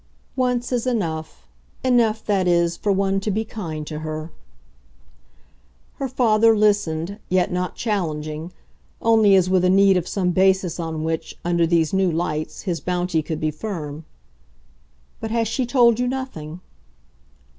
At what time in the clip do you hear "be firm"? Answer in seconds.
13.39-14.03